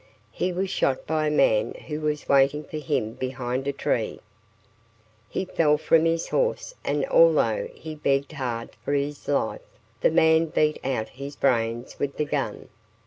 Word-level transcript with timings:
He 0.31 0.51
was 0.51 0.71
shot 0.71 1.05
by 1.05 1.27
a 1.27 1.29
man 1.29 1.75
who 1.85 2.01
was 2.01 2.27
waiting 2.27 2.63
for 2.63 2.77
him 2.79 3.13
behind 3.13 3.67
a 3.67 3.71
tree. 3.71 4.19
He 5.29 5.45
fell 5.45 5.77
from 5.77 6.05
his 6.05 6.29
horse, 6.29 6.73
and 6.83 7.05
although 7.05 7.67
he 7.75 7.93
begged 7.93 8.31
hard 8.31 8.71
for 8.83 8.93
his 8.93 9.27
life, 9.27 9.61
the 9.99 10.09
man 10.09 10.47
beat 10.47 10.79
out 10.83 11.09
his 11.09 11.35
brains 11.35 11.99
with 11.99 12.17
the 12.17 12.25
gun. 12.25 12.69